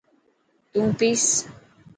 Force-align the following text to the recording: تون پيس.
تون 0.71 0.87
پيس. 0.97 1.25